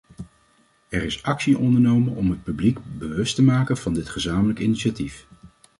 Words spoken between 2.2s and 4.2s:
het publiek bewust te maken van dit